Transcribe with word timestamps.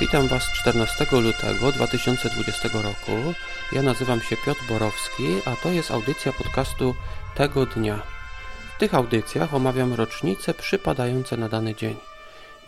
Witam 0.00 0.28
Was 0.28 0.52
14 0.52 1.06
lutego 1.10 1.72
2020 1.72 2.68
roku. 2.72 3.34
Ja 3.72 3.82
nazywam 3.82 4.20
się 4.20 4.36
Piotr 4.46 4.60
Borowski, 4.68 5.24
a 5.44 5.56
to 5.62 5.70
jest 5.70 5.90
audycja 5.90 6.32
podcastu 6.32 6.94
Tego 7.34 7.66
Dnia. 7.66 8.02
W 8.76 8.78
tych 8.78 8.94
audycjach 8.94 9.54
omawiam 9.54 9.94
rocznice 9.94 10.54
przypadające 10.54 11.36
na 11.36 11.48
dany 11.48 11.74
dzień. 11.74 11.96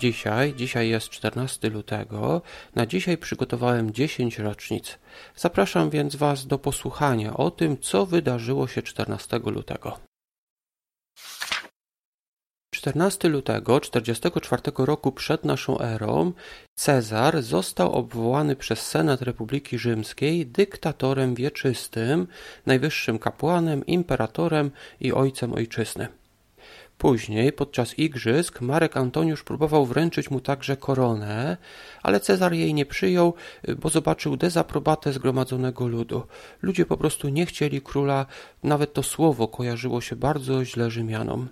Dzisiaj, 0.00 0.54
dzisiaj 0.54 0.88
jest 0.88 1.08
14 1.08 1.70
lutego, 1.70 2.42
na 2.74 2.86
dzisiaj 2.86 3.18
przygotowałem 3.18 3.92
10 3.92 4.38
rocznic. 4.38 4.98
Zapraszam 5.36 5.90
więc 5.90 6.16
Was 6.16 6.46
do 6.46 6.58
posłuchania 6.58 7.36
o 7.36 7.50
tym, 7.50 7.78
co 7.78 8.06
wydarzyło 8.06 8.68
się 8.68 8.82
14 8.82 9.40
lutego. 9.44 10.07
14 12.78 13.28
lutego 13.28 13.80
44 13.80 14.62
roku 14.78 15.12
przed 15.12 15.44
naszą 15.44 15.80
erą 15.80 16.32
Cezar 16.74 17.42
został 17.42 17.92
obwołany 17.92 18.56
przez 18.56 18.86
Senat 18.86 19.22
Republiki 19.22 19.78
Rzymskiej 19.78 20.46
dyktatorem 20.46 21.34
wieczystym, 21.34 22.26
najwyższym 22.66 23.18
kapłanem, 23.18 23.86
imperatorem 23.86 24.70
i 25.00 25.12
ojcem 25.12 25.52
ojczyzny. 25.52 26.08
Później, 26.98 27.52
podczas 27.52 27.98
igrzysk, 27.98 28.60
Marek 28.60 28.96
Antoniusz 28.96 29.44
próbował 29.44 29.86
wręczyć 29.86 30.30
mu 30.30 30.40
także 30.40 30.76
koronę, 30.76 31.56
ale 32.02 32.20
Cezar 32.20 32.52
jej 32.52 32.74
nie 32.74 32.86
przyjął, 32.86 33.34
bo 33.78 33.88
zobaczył 33.88 34.36
dezaprobatę 34.36 35.12
zgromadzonego 35.12 35.88
ludu. 35.88 36.22
Ludzie 36.62 36.86
po 36.86 36.96
prostu 36.96 37.28
nie 37.28 37.46
chcieli 37.46 37.80
króla, 37.80 38.26
nawet 38.62 38.92
to 38.92 39.02
słowo 39.02 39.48
kojarzyło 39.48 40.00
się 40.00 40.16
bardzo 40.16 40.64
źle 40.64 40.90
Rzymianom. 40.90 41.48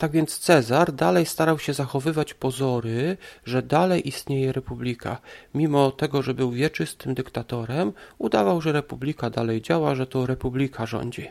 Tak 0.00 0.12
więc 0.12 0.38
Cezar 0.38 0.92
dalej 0.92 1.26
starał 1.26 1.58
się 1.58 1.74
zachowywać 1.74 2.34
pozory, 2.34 3.16
że 3.44 3.62
dalej 3.62 4.08
istnieje 4.08 4.52
republika. 4.52 5.18
Mimo 5.54 5.90
tego, 5.90 6.22
że 6.22 6.34
był 6.34 6.50
wieczystym 6.50 7.14
dyktatorem, 7.14 7.92
udawał, 8.18 8.60
że 8.60 8.72
republika 8.72 9.30
dalej 9.30 9.62
działa, 9.62 9.94
że 9.94 10.06
to 10.06 10.26
republika 10.26 10.86
rządzi. 10.86 11.28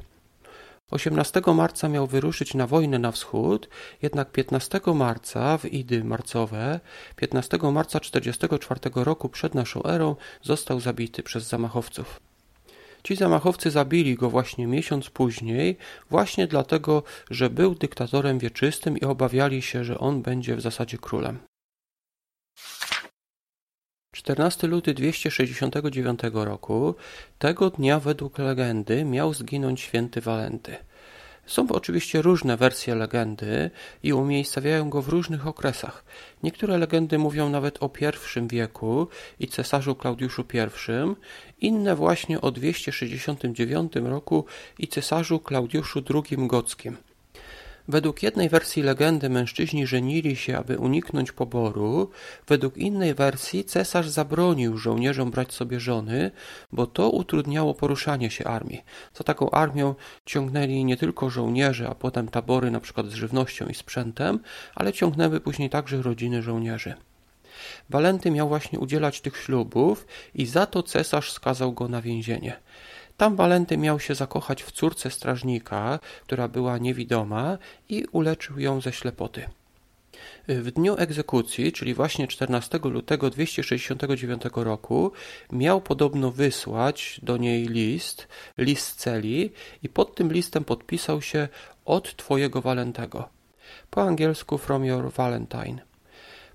18 0.91 1.41
marca 1.55 1.89
miał 1.89 2.07
wyruszyć 2.07 2.53
na 2.53 2.67
wojnę 2.67 2.99
na 2.99 3.11
wschód, 3.11 3.69
jednak 4.01 4.31
15 4.31 4.81
marca 4.95 5.57
w 5.57 5.65
Idy 5.65 6.03
marcowe, 6.03 6.79
15 7.15 7.57
marca 7.71 7.99
44 7.99 8.79
roku 8.95 9.29
przed 9.29 9.55
naszą 9.55 9.83
erą 9.83 10.15
został 10.41 10.79
zabity 10.79 11.23
przez 11.23 11.47
zamachowców. 11.47 12.28
Ci 13.03 13.15
zamachowcy 13.15 13.71
zabili 13.71 14.15
go 14.15 14.29
właśnie 14.29 14.67
miesiąc 14.67 15.09
później, 15.09 15.77
właśnie 16.09 16.47
dlatego, 16.47 17.03
że 17.31 17.49
był 17.49 17.75
dyktatorem 17.75 18.39
wieczystym 18.39 18.97
i 18.97 19.01
obawiali 19.01 19.61
się, 19.61 19.83
że 19.83 19.97
on 19.99 20.21
będzie 20.21 20.55
w 20.55 20.61
zasadzie 20.61 20.97
królem. 20.97 21.39
14 24.15 24.67
luty 24.67 24.93
269 24.93 26.19
roku, 26.33 26.95
tego 27.37 27.69
dnia 27.69 27.99
według 27.99 28.37
legendy 28.37 29.05
miał 29.05 29.33
zginąć 29.33 29.81
święty 29.81 30.21
Walenty. 30.21 30.77
Są 31.49 31.67
oczywiście 31.69 32.21
różne 32.21 32.57
wersje 32.57 32.95
legendy 32.95 33.71
i 34.03 34.13
umiejscawiają 34.13 34.89
go 34.89 35.01
w 35.01 35.09
różnych 35.09 35.47
okresach. 35.47 36.05
Niektóre 36.43 36.77
legendy 36.77 37.17
mówią 37.17 37.49
nawet 37.49 37.83
o 37.83 37.91
I 38.37 38.47
wieku 38.47 39.07
i 39.39 39.47
cesarzu 39.47 39.95
Klaudiuszu 39.95 40.45
I, 40.53 41.15
inne 41.61 41.95
właśnie 41.95 42.41
o 42.41 42.51
269 42.51 43.93
roku 43.95 44.45
i 44.79 44.87
cesarzu 44.87 45.39
Klaudiuszu 45.39 46.03
II 46.13 46.47
Gockim. 46.47 46.97
Według 47.89 48.23
jednej 48.23 48.49
wersji 48.49 48.83
legendy 48.83 49.29
mężczyźni 49.29 49.87
żenili 49.87 50.35
się, 50.35 50.57
aby 50.57 50.77
uniknąć 50.77 51.31
poboru, 51.31 52.09
według 52.47 52.77
innej 52.77 53.13
wersji 53.13 53.65
cesarz 53.65 54.09
zabronił 54.09 54.77
żołnierzom 54.77 55.31
brać 55.31 55.53
sobie 55.53 55.79
żony, 55.79 56.31
bo 56.71 56.87
to 56.87 57.09
utrudniało 57.09 57.73
poruszanie 57.73 58.31
się 58.31 58.45
armii. 58.45 58.81
Za 59.13 59.23
taką 59.23 59.49
armią 59.49 59.95
ciągnęli 60.25 60.85
nie 60.85 60.97
tylko 60.97 61.29
żołnierze, 61.29 61.89
a 61.89 61.95
potem 61.95 62.27
tabory 62.27 62.67
np. 62.67 63.03
z 63.07 63.13
żywnością 63.13 63.67
i 63.67 63.73
sprzętem, 63.73 64.39
ale 64.75 64.93
ciągnęły 64.93 65.39
później 65.39 65.69
także 65.69 66.01
rodziny 66.01 66.41
żołnierzy. 66.41 66.93
Walenty 67.89 68.31
miał 68.31 68.47
właśnie 68.47 68.79
udzielać 68.79 69.21
tych 69.21 69.37
ślubów 69.37 70.07
i 70.35 70.45
za 70.45 70.65
to 70.65 70.83
cesarz 70.83 71.31
skazał 71.31 71.73
go 71.73 71.87
na 71.87 72.01
więzienie. 72.01 72.59
Tam 73.19 73.35
Walenty 73.35 73.77
miał 73.77 73.99
się 73.99 74.15
zakochać 74.15 74.63
w 74.63 74.71
córce 74.71 75.11
strażnika, 75.11 75.99
która 76.23 76.47
była 76.47 76.77
niewidoma 76.77 77.57
i 77.89 78.05
uleczył 78.11 78.59
ją 78.59 78.81
ze 78.81 78.93
ślepoty. 78.93 79.49
W 80.47 80.71
dniu 80.71 80.95
egzekucji, 80.97 81.71
czyli 81.71 81.93
właśnie 81.93 82.27
14 82.27 82.79
lutego 82.83 83.29
269 83.29 84.41
roku, 84.55 85.11
miał 85.51 85.81
podobno 85.81 86.31
wysłać 86.31 87.19
do 87.23 87.37
niej 87.37 87.65
list, 87.67 88.27
list 88.57 88.99
celi 88.99 89.51
i 89.83 89.89
pod 89.89 90.15
tym 90.15 90.33
listem 90.33 90.63
podpisał 90.63 91.21
się 91.21 91.47
od 91.85 92.15
twojego 92.15 92.61
Walentego. 92.61 93.29
Po 93.89 94.01
angielsku 94.01 94.57
from 94.57 94.85
your 94.85 95.11
Valentine. 95.11 95.88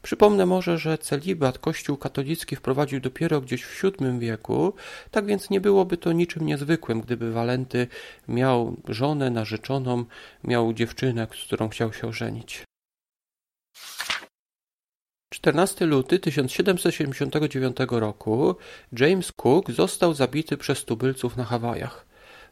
Przypomnę 0.05 0.47
może, 0.47 0.79
że 0.79 0.99
celibat 0.99 1.59
Kościół 1.59 1.97
katolicki 1.97 2.57
wprowadził 2.57 3.01
dopiero 3.01 3.41
gdzieś 3.41 3.63
w 3.63 3.83
VII 3.83 4.19
wieku, 4.19 4.73
tak 5.11 5.27
więc 5.27 5.51
nie 5.51 5.61
byłoby 5.61 5.97
to 5.97 6.13
niczym 6.13 6.47
niezwykłym, 6.47 7.01
gdyby 7.01 7.33
Walenty 7.33 7.87
miał 8.29 8.77
żonę, 8.89 9.31
narzeczoną, 9.31 10.05
miał 10.45 10.73
dziewczynę, 10.73 11.27
z 11.43 11.45
którą 11.47 11.69
chciał 11.69 11.93
się 11.93 12.07
ożenić. 12.07 12.65
14 15.35 15.87
luty 15.87 16.19
1779 16.19 17.77
roku 17.91 18.57
James 18.93 19.33
Cook 19.33 19.71
został 19.71 20.15
zabity 20.15 20.57
przez 20.57 20.85
tubylców 20.85 21.37
na 21.37 21.45
Hawajach. 21.45 22.07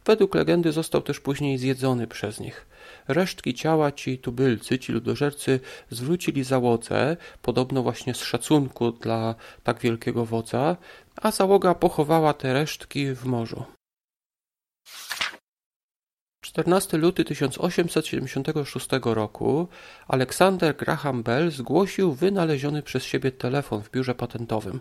Według 0.05 0.35
legendy 0.35 0.71
został 0.71 1.01
też 1.01 1.19
później 1.19 1.57
zjedzony 1.57 2.07
przez 2.07 2.39
nich. 2.39 2.65
Resztki 3.07 3.53
ciała 3.53 3.91
ci 3.91 4.17
tubylcy, 4.17 4.79
ci 4.79 4.91
ludożercy 4.91 5.59
zwrócili 5.89 6.43
załodze, 6.43 7.17
podobno 7.41 7.83
właśnie 7.83 8.13
z 8.13 8.21
szacunku 8.21 8.91
dla 8.91 9.35
tak 9.63 9.79
wielkiego 9.79 10.25
wodza, 10.25 10.77
a 11.15 11.31
załoga 11.31 11.75
pochowała 11.75 12.33
te 12.33 12.53
resztki 12.53 13.13
w 13.13 13.25
morzu. 13.25 13.63
14 16.41 16.97
luty 16.97 17.25
1876 17.25 18.87
roku 19.03 19.67
Alexander 20.07 20.75
Graham 20.75 21.23
Bell 21.23 21.51
zgłosił 21.51 22.13
wynaleziony 22.13 22.83
przez 22.83 23.03
siebie 23.03 23.31
telefon 23.31 23.83
w 23.83 23.91
biurze 23.91 24.15
patentowym. 24.15 24.79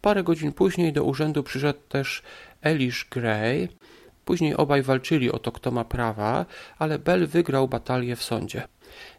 Parę 0.00 0.22
godzin 0.22 0.52
później 0.52 0.92
do 0.92 1.04
urzędu 1.04 1.42
przyszedł 1.42 1.78
też 1.88 2.22
Elish 2.62 3.06
Gray, 3.10 3.68
Później 4.26 4.56
obaj 4.56 4.82
walczyli 4.82 5.32
o 5.32 5.38
to, 5.38 5.52
kto 5.52 5.70
ma 5.70 5.84
prawa, 5.84 6.46
ale 6.78 6.98
Bell 6.98 7.26
wygrał 7.26 7.68
batalię 7.68 8.16
w 8.16 8.22
sądzie. 8.22 8.68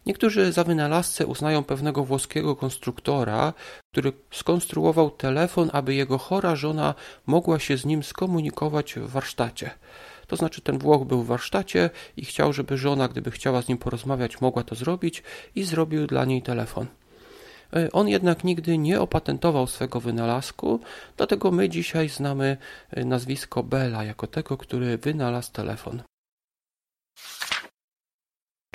Niektórzy 0.06 0.52
za 0.52 0.64
wynalazcę 0.64 1.26
uznają 1.26 1.64
pewnego 1.64 2.04
włoskiego 2.04 2.56
konstruktora, 2.56 3.52
który 3.92 4.12
skonstruował 4.30 5.10
telefon, 5.10 5.70
aby 5.72 5.94
jego 5.94 6.18
chora 6.18 6.56
żona 6.56 6.94
mogła 7.26 7.58
się 7.58 7.76
z 7.76 7.84
nim 7.84 8.02
skomunikować 8.02 8.94
w 8.94 9.10
warsztacie. 9.10 9.70
To 10.26 10.36
znaczy 10.36 10.60
ten 10.60 10.78
Włoch 10.78 11.04
był 11.04 11.22
w 11.22 11.26
warsztacie 11.26 11.90
i 12.16 12.24
chciał, 12.24 12.52
żeby 12.52 12.78
żona, 12.78 13.08
gdyby 13.08 13.30
chciała 13.30 13.62
z 13.62 13.68
nim 13.68 13.78
porozmawiać, 13.78 14.40
mogła 14.40 14.62
to 14.62 14.74
zrobić 14.74 15.22
i 15.54 15.64
zrobił 15.64 16.06
dla 16.06 16.24
niej 16.24 16.42
telefon. 16.42 16.86
E, 17.76 17.92
on 17.92 18.08
jednak 18.08 18.44
nigdy 18.44 18.78
nie 18.78 19.00
opatentował 19.00 19.66
swego 19.66 20.00
wynalazku, 20.00 20.80
dlatego 21.16 21.50
my 21.50 21.68
dzisiaj 21.68 22.08
znamy 22.08 22.56
e, 22.90 23.04
nazwisko 23.04 23.62
Bella 23.62 24.04
jako 24.04 24.26
tego, 24.26 24.56
który 24.56 24.98
wynalazł 24.98 25.52
telefon. 25.52 26.02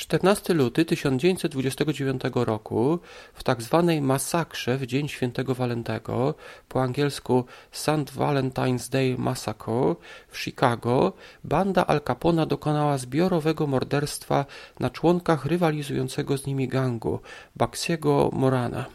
14 0.03 0.53
luty 0.53 0.85
1929 0.85 2.21
roku 2.35 2.99
w 3.33 3.43
tak 3.43 3.61
zwanej 3.61 4.01
masakrze 4.01 4.77
w 4.77 4.85
Dzień 4.85 5.07
Świętego 5.07 5.55
Walentego, 5.55 6.35
po 6.69 6.83
angielsku 6.83 7.45
St. 7.71 8.15
Valentine's 8.15 8.91
Day 8.91 9.15
Massacre 9.17 9.95
w 10.27 10.37
Chicago, 10.39 11.13
banda 11.43 11.87
Al 11.87 12.01
Capona 12.01 12.45
dokonała 12.45 12.97
zbiorowego 12.97 13.67
morderstwa 13.67 14.45
na 14.79 14.89
członkach 14.89 15.45
rywalizującego 15.45 16.37
z 16.37 16.45
nimi 16.45 16.67
gangu 16.67 17.19
Baxiego 17.55 18.29
Morana. 18.33 18.85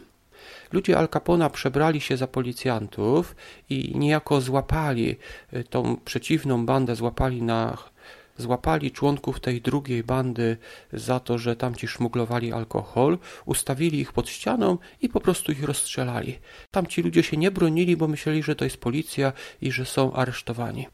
Ludzie 0.71 0.97
Al 0.97 1.07
Capona 1.07 1.49
przebrali 1.49 2.01
się 2.01 2.17
za 2.17 2.27
policjantów 2.27 3.35
i 3.69 3.97
niejako 3.97 4.41
złapali 4.41 5.15
y, 5.53 5.63
tą 5.63 5.97
przeciwną 6.05 6.65
bandę, 6.65 6.95
złapali 6.95 7.41
na 7.41 7.77
złapali 8.39 8.91
członków 8.91 9.39
tej 9.39 9.61
drugiej 9.61 10.03
bandy 10.03 10.57
za 10.93 11.19
to, 11.19 11.37
że 11.37 11.55
tamci 11.55 11.87
szmuglowali 11.87 12.53
alkohol, 12.53 13.17
ustawili 13.45 13.99
ich 13.99 14.13
pod 14.13 14.29
ścianą 14.29 14.77
i 15.01 15.09
po 15.09 15.19
prostu 15.19 15.51
ich 15.51 15.63
rozstrzelali. 15.63 16.39
Tamci 16.71 17.01
ludzie 17.01 17.23
się 17.23 17.37
nie 17.37 17.51
bronili, 17.51 17.97
bo 17.97 18.07
myśleli, 18.07 18.43
że 18.43 18.55
to 18.55 18.63
jest 18.63 18.77
policja 18.77 19.33
i 19.61 19.71
że 19.71 19.85
są 19.85 20.13
aresztowani. 20.13 20.87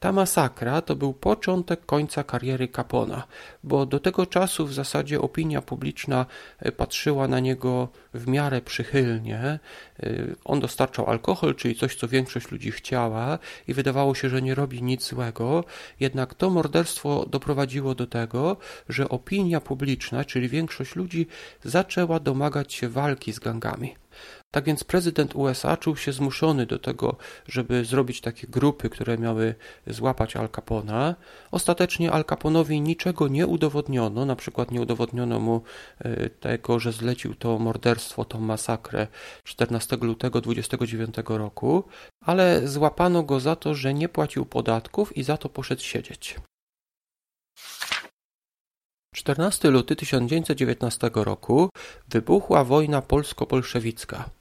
Ta 0.00 0.12
masakra 0.12 0.82
to 0.82 0.96
był 0.96 1.12
początek 1.12 1.86
końca 1.86 2.24
kariery 2.24 2.68
Capona, 2.68 3.22
bo 3.64 3.86
do 3.86 4.00
tego 4.00 4.26
czasu 4.26 4.66
w 4.66 4.74
zasadzie 4.74 5.20
opinia 5.20 5.62
publiczna 5.62 6.26
e, 6.58 6.72
patrzyła 6.72 7.28
na 7.28 7.40
niego 7.40 7.88
w 8.14 8.26
miarę 8.26 8.60
przychylnie. 8.60 9.38
E, 9.38 9.58
on 10.44 10.60
dostarczał 10.60 11.06
alkohol, 11.06 11.54
czyli 11.54 11.74
coś, 11.74 11.94
co 11.94 12.08
większość 12.08 12.50
ludzi 12.50 12.70
chciała 12.70 13.38
i 13.68 13.74
wydawało 13.74 14.14
się, 14.14 14.28
że 14.28 14.42
nie 14.42 14.54
robi 14.54 14.82
nic 14.82 15.08
złego. 15.08 15.64
Jednak 16.00 16.34
to 16.34 16.50
morderstwo 16.50 17.26
doprowadziło 17.26 17.94
do 17.94 18.06
tego, 18.06 18.56
że 18.88 19.08
opinia 19.08 19.60
publiczna, 19.60 20.24
czyli 20.24 20.48
większość 20.48 20.96
ludzi 20.96 21.26
zaczęła 21.64 22.20
domagać 22.20 22.74
się 22.74 22.88
walki 22.88 23.32
z 23.32 23.38
gangami. 23.38 23.94
Tak 24.50 24.64
więc 24.64 24.84
prezydent 24.84 25.34
USA 25.34 25.76
czuł 25.76 25.96
się 25.96 26.12
zmuszony 26.12 26.66
do 26.66 26.78
tego, 26.78 27.16
żeby 27.46 27.84
zrobić 27.84 28.20
takie 28.20 28.46
grupy, 28.46 28.90
które 28.90 29.18
miały 29.18 29.54
złapać 29.86 30.36
Al 30.36 30.48
Capona. 30.48 31.14
Ostatecznie 31.50 32.12
Al 32.12 32.24
Caponowi 32.24 32.80
niczego 32.80 33.28
nie 33.28 33.46
udowodniono, 33.46 34.24
na 34.24 34.36
przykład 34.36 34.70
nie 34.70 34.80
udowodniono 34.80 35.40
mu 35.40 35.62
e, 35.98 36.30
tego, 36.30 36.78
że 36.78 36.92
zlecił 36.92 37.34
to 37.34 37.58
morderstwo, 37.58 38.24
tą 38.24 38.40
masakrę 38.40 39.06
14 39.44 39.96
lutego 39.96 40.40
29 40.40 41.16
roku, 41.26 41.84
ale 42.20 42.68
złapano 42.68 43.22
go 43.22 43.40
za 43.40 43.56
to, 43.56 43.74
że 43.74 43.94
nie 43.94 44.08
płacił 44.08 44.46
podatków 44.46 45.16
i 45.16 45.22
za 45.22 45.36
to 45.36 45.48
poszedł 45.48 45.82
siedzieć. 45.82 46.36
14 49.14 49.70
luty 49.70 49.96
1919 49.96 51.10
roku 51.14 51.68
wybuchła 52.08 52.64
wojna 52.64 53.02
polsko-bolszewicka. 53.02 54.39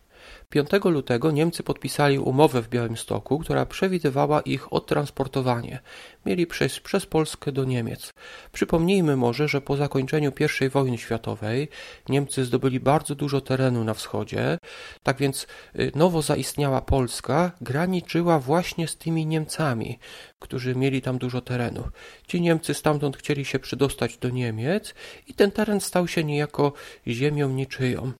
5 0.53 0.69
lutego 0.85 1.31
Niemcy 1.31 1.63
podpisali 1.63 2.19
umowę 2.19 2.61
w 2.61 2.69
Białymstoku, 2.69 3.39
która 3.39 3.65
przewidywała 3.65 4.41
ich 4.41 4.73
odtransportowanie. 4.73 5.79
Mieli 6.25 6.47
przejść 6.47 6.79
przez 6.79 7.05
Polskę 7.05 7.51
do 7.51 7.65
Niemiec. 7.65 8.13
Przypomnijmy 8.51 9.15
może, 9.15 9.47
że 9.47 9.61
po 9.61 9.77
zakończeniu 9.77 10.31
I 10.61 10.69
wojny 10.69 10.97
światowej 10.97 11.67
Niemcy 12.09 12.45
zdobyli 12.45 12.79
bardzo 12.79 13.15
dużo 13.15 13.41
terenu 13.41 13.83
na 13.83 13.93
wschodzie, 13.93 14.57
tak 15.03 15.17
więc 15.17 15.47
y, 15.75 15.91
nowo 15.95 16.21
zaistniała 16.21 16.81
Polska 16.81 17.51
graniczyła 17.61 18.39
właśnie 18.39 18.87
z 18.87 18.97
tymi 18.97 19.25
Niemcami, 19.25 19.99
którzy 20.39 20.75
mieli 20.75 21.01
tam 21.01 21.17
dużo 21.17 21.41
terenu. 21.41 21.83
Ci 22.27 22.41
Niemcy 22.41 22.73
stamtąd 22.73 23.17
chcieli 23.17 23.45
się 23.45 23.59
przydostać 23.59 24.17
do 24.17 24.29
Niemiec 24.29 24.93
i 25.27 25.33
ten 25.33 25.51
teren 25.51 25.81
stał 25.81 26.07
się 26.07 26.23
niejako 26.23 26.73
ziemią 27.07 27.49
niczyją. 27.49 28.13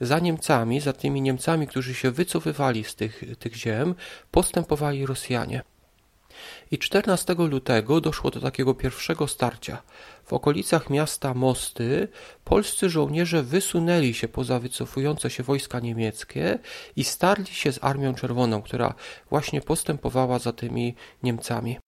Za 0.00 0.18
Niemcami, 0.18 0.80
za 0.80 0.92
tymi 0.92 1.22
Niemcami, 1.22 1.66
którzy 1.66 1.94
się 1.94 2.10
wycofywali 2.10 2.84
z 2.84 2.94
tych, 2.94 3.22
tych 3.38 3.54
ziem, 3.54 3.94
postępowali 4.30 5.06
Rosjanie. 5.06 5.62
I 6.70 6.78
14 6.78 7.34
lutego 7.34 8.00
doszło 8.00 8.30
do 8.30 8.40
takiego 8.40 8.74
pierwszego 8.74 9.28
starcia. 9.28 9.82
W 10.24 10.32
okolicach 10.32 10.90
miasta 10.90 11.34
Mosty 11.34 12.08
polscy 12.44 12.90
żołnierze 12.90 13.42
wysunęli 13.42 14.14
się 14.14 14.28
poza 14.28 14.60
wycofujące 14.60 15.30
się 15.30 15.42
wojska 15.42 15.80
niemieckie 15.80 16.58
i 16.96 17.04
starli 17.04 17.46
się 17.46 17.72
z 17.72 17.84
Armią 17.84 18.14
Czerwoną, 18.14 18.62
która 18.62 18.94
właśnie 19.30 19.60
postępowała 19.60 20.38
za 20.38 20.52
tymi 20.52 20.94
Niemcami. 21.22 21.78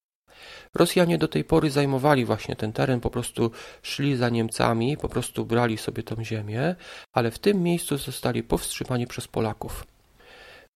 Rosjanie 0.74 1.18
do 1.18 1.28
tej 1.28 1.44
pory 1.44 1.70
zajmowali 1.70 2.24
właśnie 2.24 2.56
ten 2.56 2.72
teren, 2.72 3.00
po 3.00 3.10
prostu 3.10 3.50
szli 3.82 4.16
za 4.16 4.28
Niemcami, 4.28 4.96
po 4.96 5.08
prostu 5.08 5.46
brali 5.46 5.78
sobie 5.78 6.02
tą 6.02 6.24
ziemię, 6.24 6.74
ale 7.12 7.30
w 7.30 7.38
tym 7.38 7.62
miejscu 7.62 7.96
zostali 7.96 8.42
powstrzymani 8.42 9.06
przez 9.06 9.28
Polaków. 9.28 9.84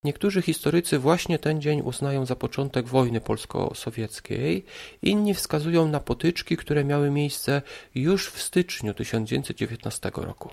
Niektórzy 0.04 0.42
historycy 0.42 0.98
właśnie 0.98 1.38
ten 1.38 1.60
dzień 1.60 1.80
uznają 1.80 2.26
za 2.26 2.36
początek 2.36 2.86
wojny 2.86 3.20
polsko-sowieckiej, 3.20 4.64
inni 5.02 5.34
wskazują 5.34 5.88
na 5.88 6.00
potyczki, 6.00 6.56
które 6.56 6.84
miały 6.84 7.10
miejsce 7.10 7.62
już 7.94 8.28
w 8.28 8.42
styczniu 8.42 8.94
1919 8.94 10.10
roku. 10.14 10.50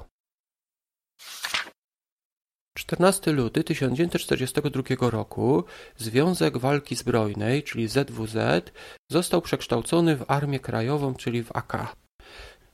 14 2.79 3.31
luty 3.31 3.63
1942 3.63 5.09
roku 5.09 5.63
Związek 5.97 6.57
Walki 6.57 6.95
Zbrojnej, 6.95 7.63
czyli 7.63 7.87
ZWZ, 7.87 8.71
został 9.11 9.41
przekształcony 9.41 10.15
w 10.15 10.25
Armię 10.27 10.59
Krajową, 10.59 11.15
czyli 11.15 11.43
w 11.43 11.55
AK. 11.55 11.95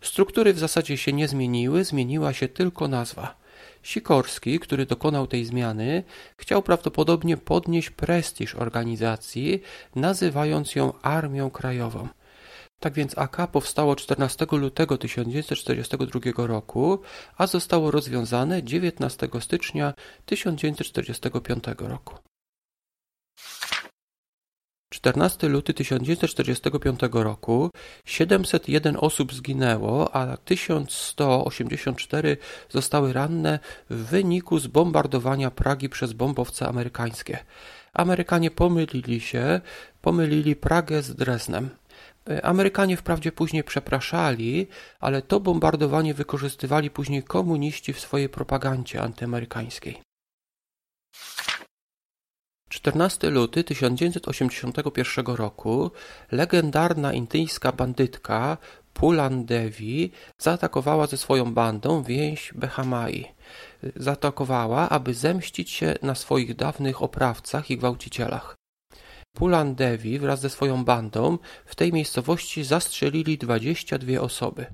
Struktury 0.02 0.54
w 0.54 0.60
zasadzie 0.60 0.98
się 0.98 1.14
nie 1.14 1.28
zmieniły, 1.28 1.84
zmieniła 1.84 2.34
się 2.34 2.48
tylko 2.48 2.88
nazwa. 2.88 3.36
Sikorski, 3.84 4.60
który 4.60 4.86
dokonał 4.86 5.28
tej 5.28 5.46
zmiany, 5.46 6.04
chciał 6.38 6.62
prawdopodobnie 6.64 7.38
podnieść 7.38 7.90
prestiż 7.90 8.56
organizacji, 8.56 9.62
nazywając 9.96 10.76
ją 10.76 10.94
Armią 11.02 11.50
Krajową. 11.50 12.08
Tak 12.86 12.94
więc 12.94 13.18
AK 13.18 13.48
powstało 13.52 13.96
14 13.96 14.46
lutego 14.52 14.98
1942 14.98 16.48
roku, 16.48 17.00
a 17.38 17.48
zostało 17.48 17.92
rozwiązane 17.92 18.64
19 18.64 19.28
stycznia 19.40 19.94
1945 20.26 21.64
roku. 21.78 22.16
14 24.94 25.50
luty 25.50 25.74
1945 25.74 27.00
roku 27.12 27.70
701 28.06 28.98
osób 28.98 29.34
zginęło, 29.34 30.16
a 30.16 30.38
1184 30.38 32.38
zostały 32.70 33.14
ranne 33.14 33.60
w 33.90 33.96
wyniku 33.96 34.60
zbombardowania 34.60 35.52
Pragi 35.52 35.90
przez 35.90 36.14
bombowce 36.14 36.68
amerykańskie. 36.68 37.38
Amerykanie 37.94 38.52
pomylili 38.52 39.22
się, 39.22 39.62
pomylili 40.02 40.56
Pragę 40.56 41.02
z 41.02 41.16
Dresnem. 41.16 41.70
Amerykanie 42.44 42.98
wprawdzie 42.98 43.32
później 43.32 43.64
przepraszali, 43.64 44.68
ale 45.00 45.22
to 45.22 45.40
bombardowanie 45.40 46.14
wykorzystywali 46.14 46.90
później 46.90 47.24
komuniści 47.24 47.94
w 47.94 48.00
swojej 48.00 48.30
propagandzie 48.30 49.02
antyamerykańskiej. 49.02 50.02
14 52.70 53.30
luty 53.30 53.64
1981 53.64 55.26
roku 55.36 55.92
legendarna 56.32 57.14
indyjska 57.14 57.72
bandytka 57.72 58.58
Pulan 58.94 59.46
Devi 59.46 60.12
zaatakowała 60.38 61.08
ze 61.08 61.18
swoją 61.18 61.54
bandą 61.54 62.04
więź 62.04 62.54
Behamai. 62.56 63.26
Zaatakowała, 63.96 64.90
aby 64.90 65.14
zemścić 65.14 65.72
się 65.72 65.96
na 66.02 66.16
swoich 66.16 66.56
dawnych 66.56 67.02
oprawcach 67.02 67.72
i 67.72 67.78
gwałcicielach. 67.78 68.56
Pulan 69.36 69.76
Devi 69.76 70.20
wraz 70.20 70.42
ze 70.42 70.50
swoją 70.50 70.86
bandą 70.86 71.38
w 71.66 71.76
tej 71.76 71.94
miejscowości 71.94 72.64
zastrzelili 72.64 73.38
dwadzieścia 73.38 73.98
dwie 73.98 74.22
osoby. 74.22 74.66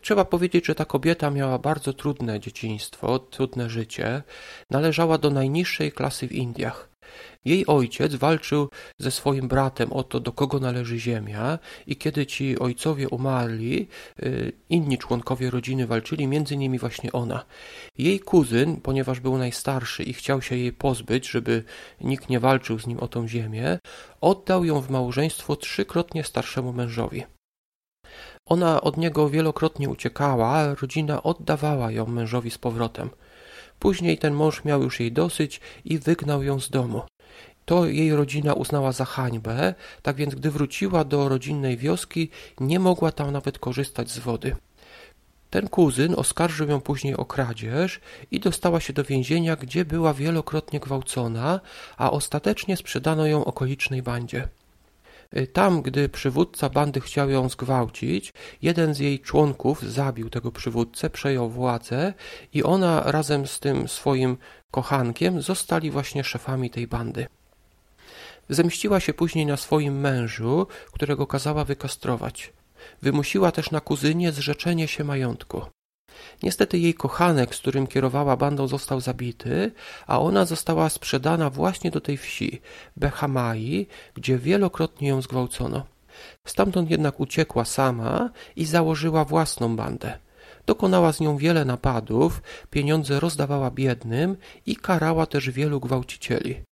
Trzeba 0.00 0.24
powiedzieć, 0.24 0.66
że 0.66 0.74
ta 0.74 0.84
kobieta 0.84 1.30
miała 1.30 1.58
bardzo 1.58 1.92
trudne 1.92 2.40
dzieciństwo, 2.40 3.18
trudne 3.18 3.70
życie. 3.70 4.22
Należała 4.70 5.18
do 5.18 5.30
najniższej 5.30 5.92
klasy 5.92 6.28
w 6.28 6.32
Indiach. 6.32 6.87
Jej 7.44 7.66
ojciec 7.66 8.14
walczył 8.14 8.68
ze 8.98 9.10
swoim 9.10 9.48
bratem 9.48 9.92
o 9.92 10.02
to, 10.02 10.20
do 10.20 10.32
kogo 10.32 10.58
należy 10.58 10.98
ziemia, 10.98 11.58
i 11.86 11.96
kiedy 11.96 12.26
ci 12.26 12.58
ojcowie 12.58 13.08
umarli, 13.08 13.88
y, 14.22 14.52
inni 14.68 14.98
członkowie 14.98 15.50
rodziny 15.50 15.86
walczyli, 15.86 16.26
między 16.26 16.56
nimi 16.56 16.78
właśnie 16.78 17.12
ona. 17.12 17.44
Jej 17.98 18.20
kuzyn, 18.20 18.80
ponieważ 18.80 19.20
był 19.20 19.38
najstarszy 19.38 20.02
i 20.02 20.12
chciał 20.12 20.42
się 20.42 20.56
jej 20.56 20.72
pozbyć, 20.72 21.28
żeby 21.28 21.64
nikt 22.00 22.28
nie 22.28 22.40
walczył 22.40 22.78
z 22.78 22.86
nim 22.86 22.98
o 23.00 23.08
tą 23.08 23.28
ziemię, 23.28 23.78
oddał 24.20 24.64
ją 24.64 24.80
w 24.80 24.90
małżeństwo 24.90 25.56
trzykrotnie 25.56 26.24
starszemu 26.24 26.72
mężowi. 26.72 27.24
Ona 28.46 28.80
od 28.80 28.96
niego 28.96 29.30
wielokrotnie 29.30 29.88
uciekała, 29.88 30.74
rodzina 30.74 31.22
oddawała 31.22 31.90
ją 31.90 32.06
mężowi 32.06 32.50
z 32.50 32.58
powrotem. 32.58 33.10
Później 33.78 34.18
ten 34.18 34.34
mąż 34.34 34.64
miał 34.64 34.82
już 34.82 35.00
jej 35.00 35.12
dosyć 35.12 35.60
i 35.84 35.98
wygnał 35.98 36.42
ją 36.42 36.60
z 36.60 36.70
domu. 36.70 37.02
To 37.64 37.86
jej 37.86 38.14
rodzina 38.14 38.54
uznała 38.54 38.92
za 38.92 39.04
hańbę, 39.04 39.74
tak 40.02 40.16
więc 40.16 40.34
gdy 40.34 40.50
wróciła 40.50 41.04
do 41.04 41.28
rodzinnej 41.28 41.76
wioski, 41.76 42.30
nie 42.60 42.78
mogła 42.78 43.12
tam 43.12 43.30
nawet 43.30 43.58
korzystać 43.58 44.10
z 44.10 44.18
wody. 44.18 44.56
Ten 45.50 45.68
kuzyn 45.68 46.14
oskarżył 46.16 46.68
ją 46.68 46.80
później 46.80 47.16
o 47.16 47.24
kradzież 47.24 48.00
i 48.30 48.40
dostała 48.40 48.80
się 48.80 48.92
do 48.92 49.04
więzienia, 49.04 49.56
gdzie 49.56 49.84
była 49.84 50.14
wielokrotnie 50.14 50.80
gwałcona, 50.80 51.60
a 51.96 52.10
ostatecznie 52.10 52.76
sprzedano 52.76 53.26
ją 53.26 53.44
okolicznej 53.44 54.02
bandzie. 54.02 54.48
Y, 55.36 55.46
tam, 55.46 55.82
gdy 55.82 56.08
przywódca 56.08 56.68
bandy 56.68 57.00
chciał 57.00 57.30
ją 57.30 57.48
zgwałcić, 57.48 58.32
jeden 58.62 58.94
z 58.94 58.98
jej 58.98 59.20
członków 59.20 59.82
zabił 59.82 60.30
tego 60.30 60.52
przywódcę, 60.52 61.10
przejął 61.10 61.50
władzę 61.50 62.14
i 62.52 62.62
ona 62.62 63.02
razem 63.12 63.46
z 63.46 63.60
tym 63.60 63.88
swoim 63.88 64.36
kochankiem 64.70 65.42
zostali 65.42 65.90
właśnie 65.90 66.24
szefami 66.24 66.70
tej 66.70 66.86
bandy. 66.86 67.26
Zemściła 68.48 69.00
się 69.00 69.14
później 69.14 69.46
na 69.46 69.56
swoim 69.56 70.00
mężu, 70.00 70.66
którego 70.92 71.26
kazała 71.26 71.64
wykastrować. 71.64 72.52
Wymusiła 73.02 73.52
też 73.52 73.70
na 73.70 73.80
kuzynie 73.80 74.32
zrzeczenie 74.32 74.88
się 74.88 75.04
majątku. 75.04 75.62
Niestety 76.42 76.78
jej 76.78 76.94
kochanek, 76.94 77.54
z 77.54 77.58
którym 77.58 77.86
kierowała 77.86 78.36
bandą, 78.36 78.68
został 78.68 79.00
zabity, 79.00 79.72
a 80.06 80.20
ona 80.20 80.44
została 80.44 80.88
sprzedana 80.88 81.50
właśnie 81.50 81.90
do 81.90 82.00
tej 82.00 82.16
wsi, 82.16 82.60
Behamai, 82.96 83.86
gdzie 84.14 84.38
wielokrotnie 84.38 85.08
ją 85.08 85.22
zgwałcono. 85.22 85.86
Stamtąd 86.46 86.90
jednak 86.90 87.20
uciekła 87.20 87.64
sama 87.64 88.30
i 88.56 88.64
założyła 88.64 89.24
własną 89.24 89.76
bandę. 89.76 90.18
Dokonała 90.66 91.12
z 91.12 91.20
nią 91.20 91.36
wiele 91.36 91.64
napadów, 91.64 92.42
pieniądze 92.70 93.20
rozdawała 93.20 93.70
biednym 93.70 94.36
i 94.66 94.76
karała 94.76 95.26
też 95.26 95.50
wielu 95.50 95.80
gwałcicieli. 95.80 96.62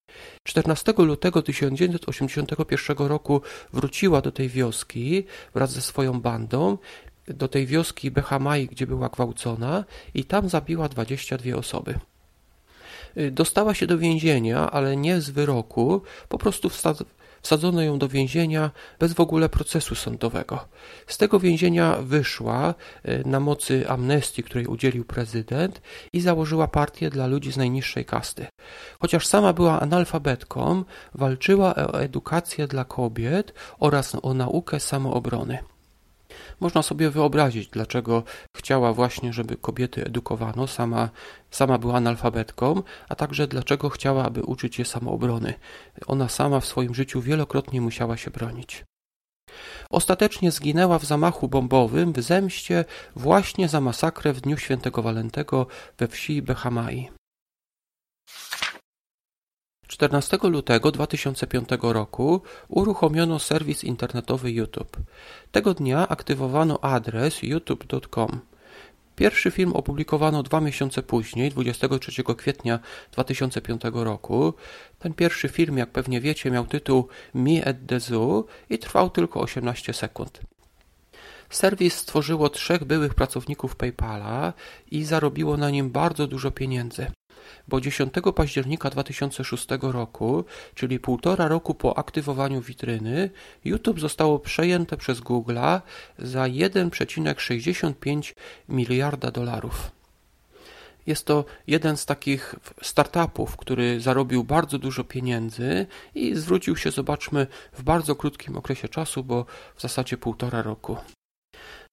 14 0.43 0.93
lutego 0.99 1.43
1981 1.43 3.07
roku 3.07 3.41
wróciła 3.73 4.21
do 4.21 4.33
tej 4.33 4.49
wioski 4.49 5.25
wraz 5.55 5.73
ze 5.73 5.81
swoją 5.81 6.21
bandą, 6.21 6.79
do 7.29 7.49
tej 7.49 7.67
wioski 7.67 8.11
Behamai, 8.11 8.67
gdzie 8.67 8.87
była 8.87 9.09
gwałcona 9.09 9.85
i 10.15 10.25
tam 10.25 10.49
zabiła 10.49 10.89
22 10.89 11.57
osoby. 11.57 11.99
Dostała 13.33 13.75
się 13.75 13.87
do 13.87 13.99
więzienia, 13.99 14.71
ale 14.71 14.97
nie 14.97 15.21
z 15.21 15.31
wyroku, 15.31 16.03
po 16.29 16.39
prostu 16.39 16.71
Wsadzono 17.47 17.83
ją 17.83 17.99
do 17.99 18.09
więzienia 18.09 18.71
bez 18.99 19.13
w 19.13 19.21
ogóle 19.21 19.49
procesu 19.49 19.95
sądowego. 19.95 20.69
Z 21.07 21.19
tego 21.19 21.41
więzienia 21.41 21.97
wyszła 22.03 22.75
e, 23.03 23.29
na 23.29 23.41
mocy 23.41 23.89
amnestii, 23.89 24.43
której 24.43 24.67
udzielił 24.67 25.05
prezydent 25.05 25.83
i 26.13 26.21
założyła 26.21 26.69
partię 26.69 27.11
dla 27.11 27.27
ludzi 27.27 27.53
z 27.53 27.57
najniższej 27.57 28.05
kasty. 28.05 28.47
Chociaż 29.01 29.27
sama 29.27 29.53
była 29.53 29.81
analfabetką, 29.81 30.85
walczyła 31.15 31.75
o 31.75 32.01
edukację 32.01 32.67
dla 32.67 32.85
kobiet 32.85 33.55
oraz 33.79 34.17
o 34.23 34.35
naukę 34.35 34.81
samoobrony. 34.81 35.59
Można 36.61 36.83
sobie 36.83 37.11
wyobrazić, 37.11 37.69
dlaczego 37.69 38.23
chciała 38.57 38.93
właśnie, 38.93 39.33
żeby 39.33 39.57
kobiety 39.57 40.05
edukowano, 40.05 40.67
sama, 40.67 41.11
sama 41.51 41.79
była 41.79 41.95
analfabetką, 41.95 42.83
a 43.09 43.15
także 43.15 43.47
dlaczego 43.47 43.89
chciała, 43.89 44.25
aby 44.25 44.43
uczyć 44.43 44.79
je 44.79 44.85
samoobrony. 44.85 45.55
Ona 46.07 46.29
sama 46.29 46.61
w 46.61 46.67
swoim 46.67 46.95
życiu 46.95 47.21
wielokrotnie 47.21 47.81
musiała 47.81 48.17
się 48.17 48.31
bronić. 48.31 48.85
Ostatecznie 49.91 50.51
zginęła 50.51 50.99
w 50.99 51.05
zamachu 51.05 51.49
bombowym 51.49 52.13
w 52.13 52.23
zemście 52.23 52.85
właśnie 53.17 53.69
za 53.69 53.81
masakrę 53.81 54.33
w 54.33 54.41
dniu 54.41 54.59
świętego 54.59 55.03
Walentego 55.03 55.67
we 55.99 56.09
wsi 56.09 56.43
Behamai. 56.43 57.16
14 59.87 60.39
lutego 60.43 60.93
2005 60.93 61.69
roku 61.83 62.43
uruchomiono 62.69 63.39
serwis 63.39 63.85
internetowy 63.85 64.53
YouTube. 64.53 64.97
Tego 65.53 65.75
dnia 65.75 66.09
aktywowano 66.09 66.85
adres 66.85 67.43
youtube.com. 67.43 68.41
Pierwszy 69.17 69.51
film 69.51 69.73
opublikowano 69.73 70.43
dwa 70.43 70.61
miesiące 70.61 71.03
później, 71.03 71.51
23 71.51 72.25
kwietnia 72.37 72.79
2005 73.13 73.83
roku. 73.93 74.55
Ten 74.99 75.15
pierwszy 75.15 75.49
film, 75.49 75.79
jak 75.79 75.91
pewnie 75.91 76.21
wiecie, 76.21 76.51
miał 76.51 76.67
tytuł 76.67 77.09
Me 77.35 77.65
at 77.65 77.77
the 77.87 78.01
Zoo 78.01 78.45
i 78.71 78.79
trwał 78.79 79.11
tylko 79.11 79.41
18 79.41 79.93
sekund. 79.93 80.41
Serwis 81.51 81.95
stworzyło 81.95 82.49
trzech 82.49 82.85
byłych 82.85 83.15
pracowników 83.15 83.77
PayPala 83.77 84.53
i 84.91 85.05
zarobiło 85.05 85.57
na 85.57 85.71
nim 85.71 85.91
bardzo 85.91 86.27
dużo 86.27 86.51
pieniędzy 86.51 87.07
bo 87.69 87.81
10 87.81 88.13
października 88.35 88.91
2006 88.91 89.67
roku, 89.83 90.45
czyli 90.75 90.99
półtora 90.99 91.49
roku 91.49 91.75
po 91.75 91.99
aktywowaniu 91.99 92.61
witryny, 92.61 93.31
YouTube 93.65 94.01
zostało 94.01 94.39
przejęte 94.39 94.97
przez 94.97 95.21
Google'a 95.21 95.81
za 96.19 96.43
1,65 96.43 98.35
miliarda 98.69 99.31
dolarów. 99.31 99.91
Jest 101.07 101.27
to 101.27 101.45
jeden 101.67 101.97
z 101.97 102.07
takich 102.07 102.55
startupów, 102.83 103.57
który 103.57 104.01
zarobił 104.01 104.45
bardzo 104.45 104.79
dużo 104.79 105.05
pieniędzy 105.05 105.87
i 106.15 106.35
zwrócił 106.35 106.77
się, 106.77 106.91
zobaczmy, 106.91 107.47
w 107.73 107.83
bardzo 107.83 108.15
krótkim 108.15 108.57
okresie 108.57 108.89
czasu, 108.89 109.25
bo 109.25 109.47
w 109.77 109.83
zasadzie 109.83 110.17
półtora 110.17 110.63
roku. 110.63 110.97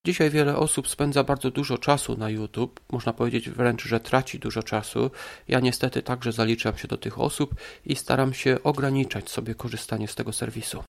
Dzisiaj 0.06 0.30
wiele 0.30 0.56
osób 0.56 0.88
spędza 0.88 1.24
bardzo 1.24 1.50
dużo 1.50 1.78
czasu 1.78 2.16
na 2.16 2.30
YouTube, 2.30 2.80
można 2.92 3.12
powiedzieć 3.12 3.50
wręcz, 3.50 3.84
że 3.84 4.00
traci 4.00 4.38
dużo 4.38 4.62
czasu. 4.62 5.10
Ja 5.48 5.60
niestety 5.60 6.02
także 6.02 6.32
zaliczam 6.32 6.78
się 6.78 6.88
do 6.88 6.96
tych 6.98 7.20
osób 7.20 7.54
i 7.86 7.96
staram 7.96 8.34
się 8.34 8.62
ograniczać 8.62 9.30
sobie 9.30 9.54
korzystanie 9.54 10.08
z 10.08 10.14
tego 10.14 10.32
serwisu. 10.32 10.84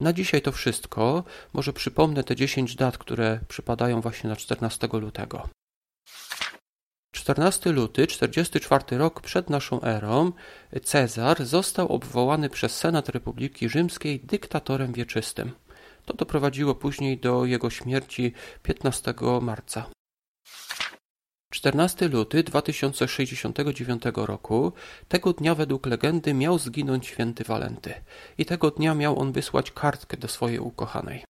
Na 0.00 0.12
dzisiaj 0.12 0.42
to 0.42 0.52
wszystko. 0.52 1.24
Może 1.52 1.72
przypomnę 1.72 2.24
te 2.24 2.36
10 2.36 2.76
dat, 2.76 2.98
które 2.98 3.40
przypadają 3.48 4.00
właśnie 4.00 4.30
na 4.30 4.36
14 4.36 4.88
lutego. 4.92 5.48
14 7.14 7.72
luty, 7.72 8.06
44 8.06 8.98
rok 8.98 9.20
przed 9.20 9.50
naszą 9.50 9.82
erą, 9.82 10.32
Cezar 10.82 11.44
został 11.44 11.88
obwołany 11.88 12.50
przez 12.50 12.76
Senat 12.76 13.08
Republiki 13.08 13.68
Rzymskiej 13.68 14.20
dyktatorem 14.20 14.92
wieczystym. 14.92 15.52
To 16.04 16.14
doprowadziło 16.14 16.74
później 16.74 17.18
do 17.18 17.44
jego 17.44 17.70
śmierci 17.70 18.32
15 18.62 19.14
marca. 19.40 19.90
14 21.52 22.08
luty 22.08 22.42
2069 22.42 24.02
roku, 24.14 24.72
tego 25.08 25.32
dnia 25.32 25.54
według 25.54 25.86
legendy 25.86 26.34
miał 26.34 26.58
zginąć 26.58 27.06
święty 27.06 27.44
Walenty 27.44 27.94
i 28.38 28.44
tego 28.44 28.70
dnia 28.70 28.94
miał 28.94 29.18
on 29.18 29.32
wysłać 29.32 29.70
kartkę 29.70 30.16
do 30.16 30.28
swojej 30.28 30.58
ukochanej. 30.58 31.24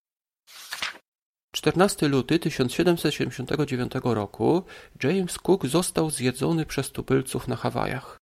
14 1.55 2.09
luty 2.09 2.39
1779 2.39 3.93
roku 4.05 4.65
James 5.03 5.39
Cook 5.39 5.67
został 5.67 6.11
zjedzony 6.11 6.67
przez 6.67 6.93
tubylców 6.93 7.49
na 7.49 7.57
Hawajach. 7.57 8.22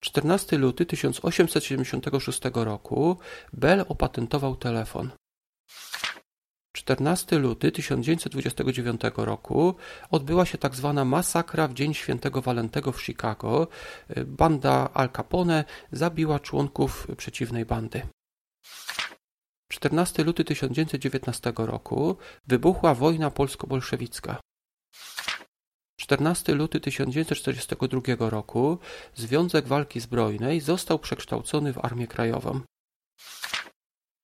14 0.00 0.58
luty 0.58 0.86
1876 0.86 2.40
roku 2.54 3.16
Bell 3.52 3.84
opatentował 3.88 4.56
telefon. 4.56 5.10
14 6.72 7.38
luty 7.38 7.72
1929 7.72 9.00
roku 9.16 9.74
odbyła 10.10 10.46
się 10.46 10.58
tak 10.58 10.74
zwana 10.74 11.04
masakra 11.04 11.68
w 11.68 11.74
Dzień 11.74 11.94
Świętego 11.94 12.42
Walentego 12.42 12.92
w 12.92 13.02
Chicago. 13.02 13.68
Banda 14.26 14.90
Al 14.94 15.10
Capone 15.10 15.64
zabiła 15.92 16.40
członków 16.40 17.06
przeciwnej 17.16 17.64
bandy. 17.64 18.02
14 19.72 20.24
luty 20.24 20.44
1919 20.44 21.52
roku 21.56 22.16
wybuchła 22.46 22.94
wojna 22.94 23.30
polsko-bolszewicka. 23.30 24.40
14 26.08 26.54
luty 26.54 26.80
1942 26.80 28.30
roku 28.30 28.78
Związek 29.14 29.66
Walki 29.66 30.00
Zbrojnej 30.00 30.60
został 30.60 30.98
przekształcony 30.98 31.72
w 31.72 31.84
Armię 31.84 32.06
Krajową. 32.06 32.60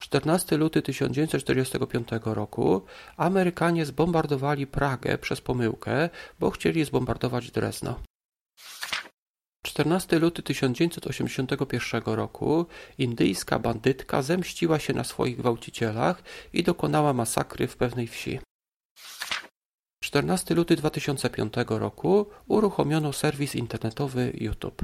14 0.02 0.56
luty 0.56 0.82
1945 0.82 2.08
roku 2.24 2.82
Amerykanie 3.16 3.86
zbombardowali 3.86 4.66
Pragę 4.66 5.18
przez 5.18 5.40
pomyłkę, 5.40 6.08
bo 6.40 6.50
chcieli 6.50 6.84
zbombardować 6.84 7.50
Drezno. 7.50 8.00
14 9.66 10.18
luty 10.18 10.42
1981 10.42 12.02
roku 12.04 12.66
indyjska 12.98 13.58
bandytka 13.58 14.22
zemściła 14.22 14.78
się 14.78 14.92
na 14.92 15.04
swoich 15.04 15.36
gwałcicielach 15.36 16.22
i 16.52 16.62
dokonała 16.62 17.12
masakry 17.12 17.68
w 17.68 17.76
pewnej 17.76 18.06
wsi. 18.06 18.40
14 20.14 20.54
luty 20.54 20.76
2005 20.76 21.52
roku 21.68 22.26
uruchomiono 22.48 23.12
serwis 23.12 23.54
internetowy 23.54 24.32
YouTube. 24.34 24.82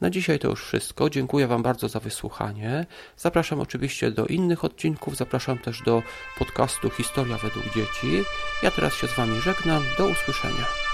Na 0.00 0.10
dzisiaj 0.10 0.38
to 0.38 0.48
już 0.48 0.64
wszystko. 0.64 1.10
Dziękuję 1.10 1.46
Wam 1.46 1.62
bardzo 1.62 1.88
za 1.88 2.00
wysłuchanie. 2.00 2.86
Zapraszam 3.16 3.60
oczywiście 3.60 4.10
do 4.10 4.26
innych 4.26 4.64
odcinków, 4.64 5.16
zapraszam 5.16 5.58
też 5.58 5.82
do 5.82 6.02
podcastu 6.38 6.90
Historia 6.90 7.36
według 7.36 7.64
dzieci. 7.64 8.24
Ja 8.62 8.70
teraz 8.70 8.94
się 8.94 9.06
z 9.06 9.16
Wami 9.16 9.40
żegnam. 9.40 9.82
Do 9.98 10.06
usłyszenia. 10.06 10.87